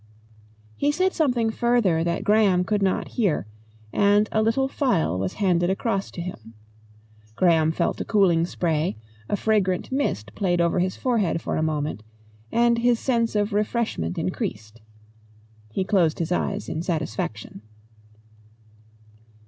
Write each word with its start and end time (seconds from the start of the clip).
He 0.77 0.91
said, 0.91 1.13
something 1.13 1.51
further 1.51 2.03
that 2.03 2.23
Graham 2.23 2.63
could 2.63 2.81
not 2.81 3.09
hear, 3.09 3.45
and 3.93 4.27
a 4.31 4.41
little 4.41 4.67
phial 4.67 5.19
was 5.19 5.33
handed 5.33 5.69
across 5.69 6.09
to 6.09 6.21
him. 6.23 6.55
Graham 7.35 7.71
felt 7.71 8.01
a 8.01 8.03
cooling 8.03 8.47
spray, 8.47 8.97
a 9.29 9.35
fragrant 9.35 9.91
mist 9.91 10.33
played 10.33 10.59
over 10.59 10.79
his 10.79 10.97
forehead 10.97 11.39
for 11.39 11.55
a 11.55 11.61
moment, 11.61 12.01
and 12.51 12.79
his 12.79 12.97
sense 12.99 13.35
of 13.35 13.53
refreshment 13.53 14.17
increased. 14.17 14.81
He 15.71 15.83
closed 15.83 16.17
his 16.17 16.31
eyes 16.31 16.67
in 16.67 16.81
satisfaction. 16.81 17.61